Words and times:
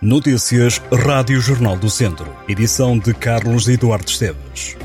Notícias 0.00 0.80
Rádio 0.92 1.40
Jornal 1.40 1.76
do 1.76 1.90
Centro. 1.90 2.32
Edição 2.48 2.96
de 2.96 3.12
Carlos 3.12 3.66
Eduardo 3.66 4.08
Esteves. 4.08 4.76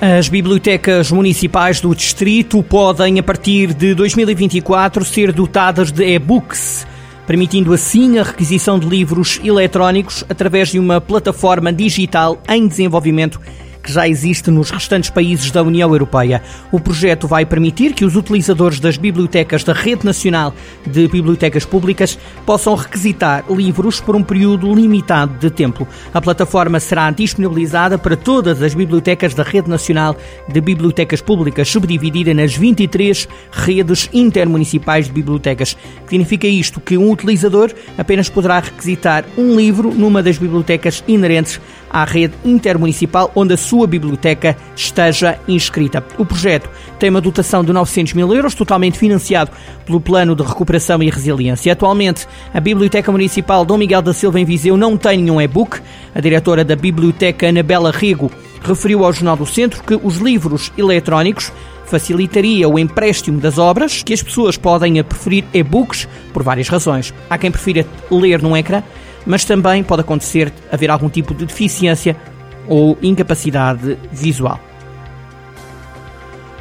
As 0.00 0.28
bibliotecas 0.28 1.12
municipais 1.12 1.80
do 1.80 1.94
distrito 1.94 2.60
podem, 2.64 3.20
a 3.20 3.22
partir 3.22 3.72
de 3.72 3.94
2024, 3.94 5.04
ser 5.04 5.30
dotadas 5.30 5.92
de 5.92 6.02
e-books, 6.02 6.84
permitindo 7.28 7.72
assim 7.72 8.18
a 8.18 8.24
requisição 8.24 8.76
de 8.76 8.88
livros 8.88 9.40
eletrónicos 9.44 10.24
através 10.28 10.70
de 10.70 10.80
uma 10.80 11.00
plataforma 11.00 11.72
digital 11.72 12.42
em 12.48 12.66
desenvolvimento 12.66 13.40
que 13.84 13.92
já 13.92 14.08
existe 14.08 14.50
nos 14.50 14.70
restantes 14.70 15.10
países 15.10 15.50
da 15.50 15.62
União 15.62 15.90
Europeia. 15.90 16.42
O 16.72 16.80
projeto 16.80 17.28
vai 17.28 17.44
permitir 17.44 17.92
que 17.92 18.04
os 18.04 18.16
utilizadores 18.16 18.80
das 18.80 18.96
bibliotecas 18.96 19.62
da 19.62 19.74
Rede 19.74 20.06
Nacional 20.06 20.54
de 20.86 21.06
Bibliotecas 21.06 21.66
Públicas 21.66 22.18
possam 22.46 22.74
requisitar 22.74 23.44
livros 23.50 24.00
por 24.00 24.16
um 24.16 24.22
período 24.22 24.74
limitado 24.74 25.38
de 25.38 25.50
tempo. 25.50 25.86
A 26.14 26.20
plataforma 26.20 26.80
será 26.80 27.10
disponibilizada 27.10 27.98
para 27.98 28.16
todas 28.16 28.62
as 28.62 28.74
bibliotecas 28.74 29.34
da 29.34 29.42
Rede 29.42 29.68
Nacional 29.68 30.16
de 30.48 30.60
Bibliotecas 30.60 31.20
Públicas, 31.20 31.68
subdividida 31.68 32.32
nas 32.32 32.56
23 32.56 33.28
redes 33.52 34.08
intermunicipais 34.14 35.06
de 35.06 35.12
bibliotecas. 35.12 35.76
Significa 36.08 36.46
isto 36.46 36.80
que 36.80 36.96
um 36.96 37.10
utilizador 37.10 37.70
apenas 37.98 38.30
poderá 38.30 38.60
requisitar 38.60 39.24
um 39.36 39.54
livro 39.54 39.92
numa 39.92 40.22
das 40.22 40.38
bibliotecas 40.38 41.04
inerentes 41.06 41.60
à 41.94 42.02
rede 42.02 42.34
intermunicipal 42.44 43.30
onde 43.36 43.54
a 43.54 43.56
sua 43.56 43.86
biblioteca 43.86 44.56
esteja 44.74 45.38
inscrita. 45.46 46.04
O 46.18 46.26
projeto 46.26 46.68
tem 46.98 47.08
uma 47.08 47.20
dotação 47.20 47.62
de 47.62 47.72
900 47.72 48.14
mil 48.14 48.34
euros, 48.34 48.56
totalmente 48.56 48.98
financiado 48.98 49.52
pelo 49.86 50.00
Plano 50.00 50.34
de 50.34 50.42
Recuperação 50.42 51.00
e 51.00 51.08
Resiliência. 51.08 51.72
Atualmente, 51.72 52.26
a 52.52 52.58
Biblioteca 52.58 53.12
Municipal 53.12 53.64
Dom 53.64 53.78
Miguel 53.78 54.02
da 54.02 54.12
Silva 54.12 54.40
em 54.40 54.44
Viseu 54.44 54.76
não 54.76 54.96
tem 54.96 55.18
nenhum 55.18 55.40
e-book. 55.40 55.80
A 56.12 56.20
diretora 56.20 56.64
da 56.64 56.74
Biblioteca, 56.74 57.48
Anabela 57.48 57.92
Rego, 57.92 58.28
referiu 58.60 59.04
ao 59.04 59.12
Jornal 59.12 59.36
do 59.36 59.46
Centro 59.46 59.80
que 59.84 59.94
os 59.94 60.16
livros 60.16 60.72
eletrónicos 60.76 61.52
facilitaria 61.86 62.68
o 62.68 62.76
empréstimo 62.76 63.38
das 63.38 63.56
obras, 63.56 64.02
que 64.02 64.12
as 64.12 64.22
pessoas 64.22 64.56
podem 64.56 65.00
preferir 65.04 65.44
e-books 65.54 66.08
por 66.32 66.42
várias 66.42 66.68
razões. 66.68 67.14
Há 67.30 67.38
quem 67.38 67.52
prefira 67.52 67.86
ler 68.10 68.42
num 68.42 68.56
ecrã 68.56 68.82
mas 69.26 69.44
também 69.44 69.82
pode 69.82 70.02
acontecer 70.02 70.52
haver 70.70 70.90
algum 70.90 71.08
tipo 71.08 71.34
de 71.34 71.46
deficiência 71.46 72.16
ou 72.68 72.96
incapacidade 73.02 73.98
visual. 74.12 74.58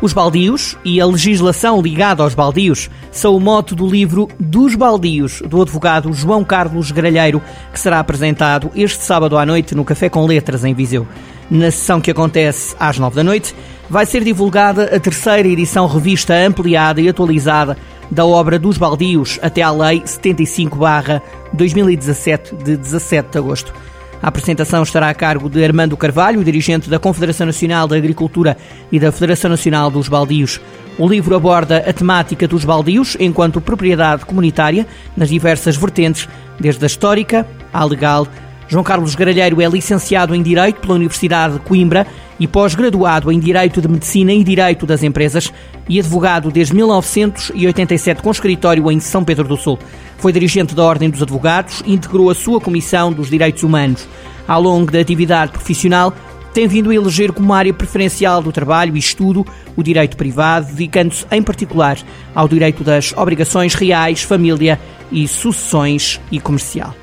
Os 0.03 0.11
baldios 0.11 0.78
e 0.84 1.00
a 1.00 1.06
legislação 1.06 1.81
ligada 1.81 2.23
aos 2.23 2.36
baldios 2.36 2.89
são 3.09 3.38
o 3.38 3.39
mote 3.39 3.73
do 3.73 3.88
livro 3.88 4.28
Dos 4.38 4.75
Baldios, 4.75 5.41
do 5.47 5.61
advogado 5.61 6.11
João 6.11 6.44
Carlos 6.44 6.91
Gralheiro, 6.91 7.41
que 7.72 7.80
será 7.80 8.00
apresentado 8.00 8.69
este 8.75 9.02
sábado 9.02 9.38
à 9.38 9.45
noite 9.45 9.73
no 9.73 9.86
Café 9.86 10.09
com 10.09 10.25
Letras, 10.25 10.66
em 10.66 10.73
Viseu. 10.73 11.08
Na 11.50 11.72
sessão 11.72 12.02
que 12.02 12.11
acontece 12.11 12.75
às 12.78 13.00
nove 13.00 13.16
da 13.16 13.23
noite, 13.23 13.56
vai 13.89 14.06
ser 14.06 14.25
divulgada 14.25 14.94
a 14.94 15.00
terceira 15.00 15.47
edição 15.47 15.88
revista 15.88 16.34
ampliada 16.34 17.00
e 17.00 17.08
atualizada 17.08 17.78
da 18.14 18.25
obra 18.25 18.58
dos 18.59 18.78
baldios 18.78 19.39
até 19.42 19.61
à 19.61 19.72
Lei 19.72 20.02
75-2017, 20.02 22.64
de 22.64 22.78
17 22.78 23.31
de 23.31 23.38
agosto. 23.38 23.73
A 24.22 24.30
apresentação 24.30 24.83
estará 24.83 25.09
a 25.09 25.14
cargo 25.14 25.50
de 25.50 25.61
Armando 25.61 25.97
Carvalho, 25.97 26.45
dirigente 26.45 26.89
da 26.89 26.97
Confederação 26.97 27.45
Nacional 27.45 27.89
da 27.89 27.97
Agricultura 27.97 28.56
e 28.89 28.97
da 28.97 29.11
Federação 29.11 29.50
Nacional 29.50 29.91
dos 29.91 30.08
Baldios. 30.08 30.61
O 30.97 31.06
livro 31.08 31.36
aborda 31.36 31.80
a 31.80 31.91
temática 31.91 32.47
dos 32.47 32.64
baldios 32.64 33.17
enquanto 33.19 33.59
propriedade 33.59 34.25
comunitária 34.25 34.88
nas 35.17 35.28
diversas 35.28 35.75
vertentes, 35.75 36.30
desde 36.58 36.86
a 36.86 36.88
histórica 36.88 37.45
à 37.73 37.84
legal. 37.84 38.25
João 38.73 38.83
Carlos 38.83 39.13
Garalheiro 39.13 39.61
é 39.61 39.67
licenciado 39.67 40.33
em 40.33 40.41
Direito 40.41 40.81
pela 40.81 40.95
Universidade 40.95 41.53
de 41.53 41.59
Coimbra 41.59 42.07
e 42.39 42.47
pós-graduado 42.47 43.31
em 43.31 43.39
Direito 43.39 43.79
de 43.79 43.88
Medicina 43.88 44.34
e 44.34 44.44
Direito 44.44 44.88
das 44.88 45.03
Empresas 45.03 45.53
e 45.88 46.00
advogado 46.00 46.50
desde 46.50 46.73
1987 46.73 48.23
com 48.23 48.31
escritório 48.31 48.91
em 48.91 49.00
São 49.00 49.23
Pedro 49.23 49.47
do 49.47 49.56
Sul. 49.57 49.78
Foi 50.17 50.33
dirigente 50.33 50.73
da 50.73 50.83
Ordem 50.83 51.07
dos 51.07 51.22
Advogados 51.22 51.83
e 51.85 51.94
integrou 51.94 52.31
a 52.31 52.33
sua 52.33 52.59
Comissão 52.59 53.13
dos 53.13 53.29
Direitos 53.29 53.62
Humanos. 53.62 54.07
Ao 54.47 54.59
longo 54.59 54.91
da 54.91 55.00
atividade 55.00 55.51
profissional, 55.51 56.12
tem 56.51 56.67
vindo 56.67 56.89
a 56.89 56.95
eleger 56.95 57.31
como 57.31 57.53
área 57.53 57.75
preferencial 57.75 58.41
do 58.41 58.51
trabalho 58.51 58.95
e 58.95 59.00
estudo 59.00 59.45
o 59.75 59.83
direito 59.83 60.17
privado, 60.17 60.73
dedicando-se 60.73 61.28
em 61.29 61.44
particular 61.44 62.00
ao 62.33 62.47
direito 62.47 62.83
das 62.83 63.13
obrigações 63.16 63.75
reais, 63.75 64.23
família 64.23 64.79
e 65.12 65.28
sucessões 65.28 66.19
e 66.31 66.39
comercial. 66.39 67.03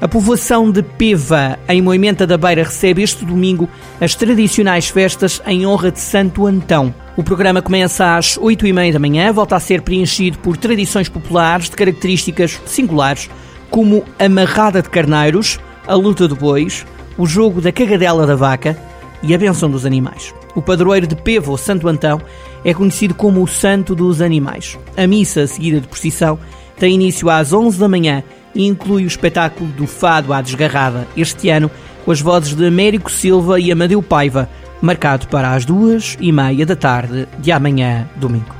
A 0.00 0.06
povoação 0.06 0.70
de 0.70 0.80
Peva, 0.80 1.58
em 1.68 1.82
Moimenta 1.82 2.24
da 2.24 2.38
Beira, 2.38 2.62
recebe 2.62 3.02
este 3.02 3.24
domingo 3.24 3.68
as 4.00 4.14
tradicionais 4.14 4.88
festas 4.88 5.42
em 5.44 5.66
honra 5.66 5.90
de 5.90 5.98
Santo 5.98 6.46
Antão. 6.46 6.94
O 7.16 7.24
programa 7.24 7.60
começa 7.60 8.16
às 8.16 8.38
8 8.38 8.64
e 8.68 8.72
meia 8.72 8.92
da 8.92 9.00
manhã, 9.00 9.32
volta 9.32 9.56
a 9.56 9.60
ser 9.60 9.82
preenchido 9.82 10.38
por 10.38 10.56
tradições 10.56 11.08
populares 11.08 11.68
de 11.68 11.74
características 11.74 12.60
singulares, 12.64 13.28
como 13.70 14.04
a 14.20 14.28
marrada 14.28 14.80
de 14.80 14.88
carneiros, 14.88 15.58
a 15.84 15.94
luta 15.94 16.28
de 16.28 16.34
bois, 16.36 16.86
o 17.16 17.26
jogo 17.26 17.60
da 17.60 17.72
cagadela 17.72 18.24
da 18.24 18.36
vaca 18.36 18.78
e 19.20 19.34
a 19.34 19.38
benção 19.38 19.68
dos 19.68 19.84
animais. 19.84 20.32
O 20.54 20.62
padroeiro 20.62 21.08
de 21.08 21.16
Peva, 21.16 21.50
ou 21.50 21.58
Santo 21.58 21.88
Antão, 21.88 22.20
é 22.64 22.72
conhecido 22.72 23.14
como 23.14 23.42
o 23.42 23.48
Santo 23.48 23.96
dos 23.96 24.22
Animais. 24.22 24.78
A 24.96 25.08
missa, 25.08 25.44
seguida 25.48 25.80
de 25.80 25.88
procissão, 25.88 26.38
tem 26.78 26.94
início 26.94 27.28
às 27.28 27.52
11 27.52 27.76
da 27.80 27.88
manhã 27.88 28.22
e 28.54 28.66
inclui 28.66 29.04
o 29.04 29.06
espetáculo 29.06 29.70
do 29.72 29.86
Fado 29.86 30.32
à 30.32 30.40
Desgarrada, 30.40 31.06
este 31.16 31.48
ano 31.50 31.70
com 32.04 32.12
as 32.12 32.20
vozes 32.20 32.54
de 32.54 32.66
Américo 32.66 33.10
Silva 33.10 33.60
e 33.60 33.70
Amadeu 33.70 34.02
Paiva, 34.02 34.48
marcado 34.80 35.28
para 35.28 35.52
as 35.52 35.64
duas 35.64 36.16
e 36.20 36.32
meia 36.32 36.64
da 36.64 36.76
tarde 36.76 37.28
de 37.38 37.52
amanhã, 37.52 38.08
domingo. 38.16 38.54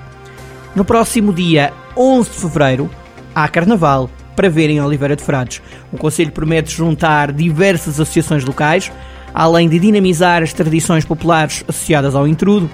No 0.75 0.85
próximo 0.85 1.33
dia 1.33 1.73
11 1.97 2.31
de 2.31 2.37
fevereiro, 2.37 2.91
há 3.35 3.49
Carnaval 3.49 4.11
para 4.37 4.49
ver 4.49 4.71
em 4.71 4.81
Oliveira 4.81 5.17
de 5.17 5.23
Frades. 5.23 5.61
O 5.93 5.97
Conselho 5.97 6.31
promete 6.31 6.73
juntar 6.73 7.33
diversas 7.33 7.99
associações 7.99 8.45
locais, 8.45 8.93
além 9.35 9.69
de 9.69 9.79
dinamizar 9.79 10.43
as 10.43 10.53
tradições 10.53 11.05
populares 11.05 11.65
associadas 11.67 12.15
ao 12.15 12.29
intrudo. 12.29 12.71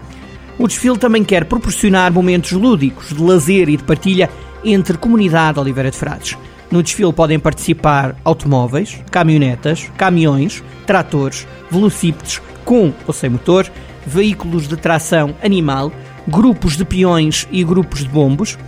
O 0.58 0.68
desfile 0.68 0.98
também 0.98 1.24
quer 1.24 1.46
proporcionar 1.46 2.12
momentos 2.12 2.52
lúdicos, 2.52 3.08
de 3.08 3.22
lazer 3.22 3.68
e 3.68 3.76
de 3.76 3.82
partilha 3.82 4.28
entre 4.62 4.98
comunidade 4.98 5.58
Oliveira 5.58 5.90
de 5.90 5.96
Frades. 5.96 6.36
No 6.70 6.82
desfile 6.82 7.12
podem 7.12 7.38
participar 7.38 8.16
automóveis, 8.24 8.98
caminhonetas, 9.10 9.90
caminhões, 9.96 10.62
tratores, 10.86 11.46
velocípedes 11.70 12.40
com 12.64 12.92
ou 13.06 13.12
sem 13.12 13.30
motor, 13.30 13.70
veículos 14.06 14.66
de 14.66 14.76
tração 14.76 15.34
animal, 15.42 15.92
grupos 16.26 16.76
de 16.76 16.84
peões 16.84 17.46
e 17.50 17.62
grupos 17.62 18.00
de 18.00 18.08
bombos. 18.08 18.58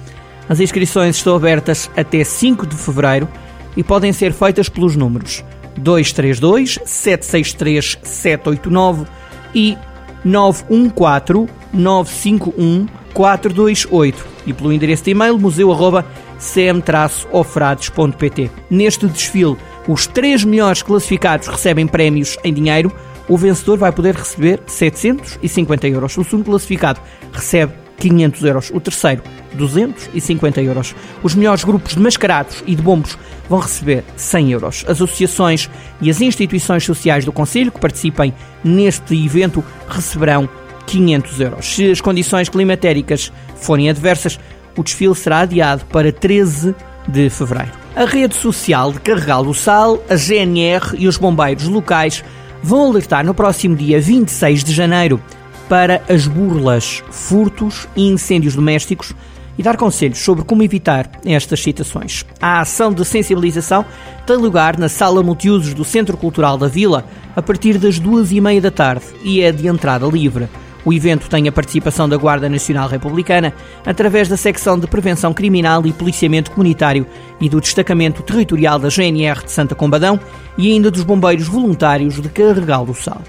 As 0.49 0.61
inscrições 0.61 1.17
estão 1.17 1.35
abertas 1.35 1.91
até 1.97 2.23
5 2.23 2.67
de 2.67 2.77
fevereiro 2.77 3.29
e 3.77 3.83
podem 3.83 4.13
ser 4.13 4.33
feitas 4.33 4.69
pelos 4.69 4.95
números 4.95 5.45
232 5.77 6.79
763 6.85 7.99
789 8.03 9.07
e 9.55 9.77
914 10.25 11.49
951 11.73 12.87
428 13.13 14.27
e 14.47 14.53
pelo 14.53 14.73
endereço 14.73 15.05
de 15.05 15.11
e-mail 15.11 15.39
museu@ 15.39 16.05
cm-ofrades.pt. 16.39 18.51
Neste 18.71 19.07
desfile, 19.07 19.57
os 19.89 20.07
três 20.07 20.45
melhores 20.45 20.83
classificados 20.83 21.49
recebem 21.49 21.87
prémios 21.87 22.37
em 22.45 22.53
dinheiro. 22.53 22.93
O 23.29 23.37
vencedor 23.37 23.79
vai 23.79 23.93
poder 23.93 24.15
receber 24.15 24.61
750 24.67 25.89
euros. 25.89 26.17
O 26.17 26.25
segundo 26.25 26.45
classificado 26.45 27.01
recebe 27.33 27.73
500 27.99 28.45
euros. 28.45 28.71
O 28.71 28.81
terceiro, 28.81 29.23
250 29.55 30.63
euros. 30.63 30.95
Os 31.23 31.35
melhores 31.35 31.65
grupos 31.65 31.95
de 31.95 32.01
mascarados 32.01 32.63
e 32.67 32.75
de 32.75 32.83
bombos 32.83 33.19
vão 33.49 33.59
receber 33.59 34.05
100 34.17 34.53
euros. 34.53 34.85
As 34.87 35.03
associações 35.03 35.69
e 36.01 36.11
as 36.11 36.21
instituições 36.21 36.85
sociais 36.85 37.25
do 37.25 37.33
Conselho 37.33 37.73
que 37.73 37.81
participem 37.81 38.33
neste 38.63 39.15
evento 39.25 39.65
receberão 39.89 40.49
500 40.87 41.41
euros. 41.41 41.67
Se 41.67 41.91
as 41.91 42.01
condições 42.01 42.49
climatéricas 42.49 43.33
forem 43.57 43.91
adversas, 43.91 44.39
o 44.77 44.83
desfile 44.83 45.15
será 45.15 45.41
adiado 45.41 45.85
para 45.87 46.13
13 46.13 46.75
de 47.09 47.31
fevereiro. 47.31 47.73
A 47.95 48.05
rede 48.05 48.35
social 48.35 48.93
de 48.93 49.01
Carregal 49.01 49.45
do 49.45 49.55
Sal, 49.55 50.03
a 50.09 50.17
GNR 50.17 50.97
e 50.99 51.09
os 51.09 51.17
bombeiros 51.17 51.65
locais 51.65 52.23
vão 52.63 52.91
alertar 52.91 53.25
no 53.25 53.33
próximo 53.33 53.75
dia 53.75 54.01
26 54.01 54.65
de 54.65 54.73
janeiro 54.73 55.21
para 55.69 56.03
as 56.09 56.27
burlas, 56.27 57.03
furtos 57.11 57.89
e 57.97 58.07
incêndios 58.09 58.55
domésticos 58.55 59.15
e 59.59 59.63
dar 59.63 59.77
conselhos 59.77 60.19
sobre 60.19 60.45
como 60.45 60.63
evitar 60.63 61.11
estas 61.25 61.63
situações. 61.63 62.25
A 62.41 62.61
ação 62.61 62.93
de 62.93 63.05
sensibilização 63.05 63.85
tem 64.27 64.37
lugar 64.37 64.79
na 64.79 64.89
sala 64.89 65.23
multiusos 65.23 65.73
do 65.73 65.85
Centro 65.85 66.17
Cultural 66.17 66.59
da 66.59 66.69
Vila 66.69 67.05
a 67.35 67.43
partir 67.43 67.79
das 67.79 67.99
duas 67.99 68.33
e 68.33 68.41
meia 68.41 68.61
da 68.61 68.71
tarde 68.71 69.07
e 69.23 69.41
é 69.41 69.51
de 69.51 69.67
entrada 69.67 70.07
livre. 70.07 70.49
O 70.87 70.93
evento 70.93 71.29
tem 71.29 71.49
a 71.49 71.53
participação 71.53 72.09
da 72.09 72.17
Guarda 72.17 72.49
Nacional 72.49 72.89
Republicana 72.89 73.53
através 73.85 74.29
da 74.29 74.37
secção 74.37 74.79
de 74.79 74.87
Prevenção 74.87 75.35
Criminal 75.35 75.85
e 75.85 75.93
Policiamento 75.93 76.53
Comunitário 76.53 77.05
e 77.41 77.49
do 77.49 77.61
Destacamento 77.61 78.23
Territorial 78.23 78.79
da 78.79 78.89
GNR 78.89 79.45
de 79.45 79.51
Santa 79.51 79.75
Combadão 79.75 80.21
e 80.57 80.71
ainda 80.71 80.89
dos 80.89 81.03
Bombeiros 81.03 81.49
Voluntários 81.49 82.23
de 82.23 82.29
Carregal 82.29 82.87
do 82.87 82.95
Sal. 82.95 83.21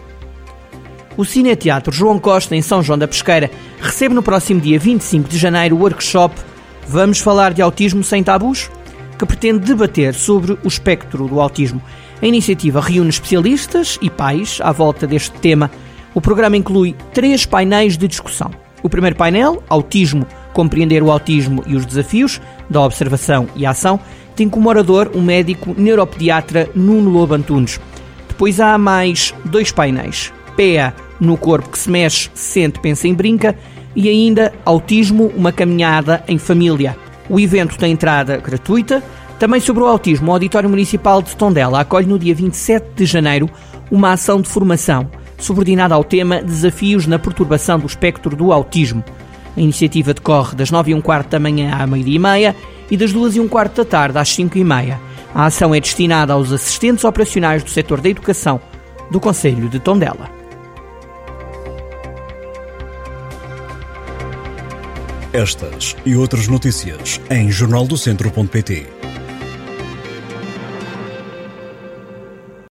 O 1.18 1.26
Cineteatro 1.26 1.92
João 1.92 2.20
Costa, 2.20 2.56
em 2.56 2.62
São 2.62 2.84
João 2.84 3.00
da 3.00 3.08
Pesqueira, 3.08 3.50
recebe 3.82 4.14
no 4.14 4.22
próximo 4.22 4.62
dia 4.62 4.78
25 4.78 5.28
de 5.28 5.40
janeiro 5.40 5.78
o 5.78 5.80
workshop 5.80 6.36
Vamos 6.88 7.20
Falar 7.20 7.54
de 7.54 7.64
Autismo 7.64 8.04
Sem 8.04 8.24
Tabus? 8.24 8.70
que 9.18 9.26
pretende 9.26 9.66
debater 9.66 10.14
sobre 10.14 10.52
o 10.52 10.68
espectro 10.68 11.28
do 11.28 11.42
autismo. 11.42 11.82
A 12.22 12.26
iniciativa 12.28 12.80
reúne 12.80 13.10
especialistas 13.10 13.98
e 14.00 14.12
pais 14.12 14.60
à 14.62 14.72
volta 14.72 15.08
deste 15.08 15.32
tema 15.40 15.72
o 16.18 16.22
programa 16.22 16.58
inclui 16.58 16.96
três 17.14 17.46
painéis 17.46 17.96
de 17.96 18.08
discussão. 18.08 18.50
O 18.82 18.90
primeiro 18.90 19.16
painel, 19.16 19.62
Autismo, 19.70 20.26
Compreender 20.52 21.04
o 21.04 21.12
Autismo 21.12 21.64
e 21.68 21.76
os 21.76 21.86
Desafios, 21.86 22.42
da 22.68 22.82
Observação 22.82 23.48
e 23.56 23.68
Ação, 23.68 24.00
tem 24.36 24.50
como 24.50 24.68
orador 24.68 25.12
o 25.14 25.22
médico 25.22 25.76
neuropediatra 25.78 26.72
Nuno 26.74 27.12
Lobo 27.12 27.36
Antunes. 27.36 27.80
Depois 28.28 28.60
há 28.60 28.80
mais 28.80 29.32
dois 29.46 29.72
painéis. 29.72 30.34
PEA, 30.56 30.92
no 31.20 31.38
corpo 31.38 31.70
que 31.70 31.78
se 31.78 31.88
mexe, 31.88 32.32
sente, 32.34 32.80
pensa 32.80 33.08
e 33.08 33.14
brinca, 33.14 33.56
e 33.96 34.10
ainda 34.10 34.52
Autismo, 34.66 35.32
uma 35.38 35.52
caminhada 35.52 36.24
em 36.28 36.40
família. 36.40 36.98
O 37.30 37.40
evento 37.40 37.78
tem 37.78 37.92
entrada 37.92 38.38
gratuita. 38.38 39.04
Também 39.38 39.60
sobre 39.60 39.84
o 39.84 39.86
autismo, 39.86 40.32
o 40.32 40.34
Auditório 40.34 40.68
Municipal 40.68 41.22
de 41.22 41.36
Tondela 41.36 41.82
acolhe 41.82 42.08
no 42.08 42.18
dia 42.18 42.34
27 42.34 42.88
de 42.96 43.06
janeiro 43.06 43.48
uma 43.92 44.14
ação 44.14 44.42
de 44.42 44.50
formação 44.50 45.08
subordinada 45.38 45.96
ao 45.96 46.04
tema 46.04 46.42
Desafios 46.42 47.06
na 47.06 47.20
Perturbação 47.20 47.80
do 47.80 47.86
Espectro 47.86 48.36
do 48.36 48.52
Autismo. 48.52 49.04
A 49.56 49.62
iniciativa 49.62 50.14
decorre 50.14 50.56
das 50.56 50.72
9 50.72 50.92
e 50.92 50.94
um 50.94 51.02
quarto 51.02 51.30
da 51.30 51.40
manhã 51.40 51.74
à 51.74 51.88
meia-dia 51.88 52.16
e 52.16 52.20
meia 52.20 52.56
e 52.90 52.98
das 52.98 53.12
2 53.12 53.38
e 53.38 53.40
um 53.40 53.48
quarto 53.48 53.84
da 53.84 53.86
tarde 53.86 54.18
às 54.18 54.30
5 54.30 54.58
e 54.58 54.64
meia. 54.64 55.00
A 55.34 55.46
ação 55.46 55.74
é 55.74 55.80
destinada 55.80 56.34
aos 56.34 56.52
assistentes 56.52 57.04
operacionais 57.04 57.64
do 57.64 57.70
setor 57.70 58.02
da 58.02 58.10
educação 58.10 58.60
do 59.12 59.20
Conselho 59.20 59.70
de 59.70 59.80
Tondela. 59.80 60.30
Estas 65.34 65.96
e 66.06 66.16
outras 66.16 66.48
notícias 66.48 67.22
em 67.30 67.52
jornaldocentro.pt 67.52 68.88